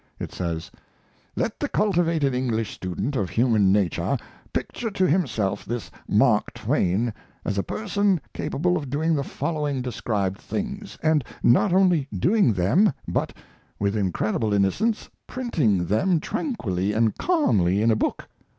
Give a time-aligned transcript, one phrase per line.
[0.19, 0.71] It says:
[1.35, 4.17] Let the cultivated English student of human nature
[4.51, 7.13] picture to himself this Mark Twain
[7.45, 12.91] as a person capable of doing the following described things; and not only doing them,
[13.07, 13.31] but,
[13.77, 18.27] with incredible innocence, printing them tranquilly and calmly in a book.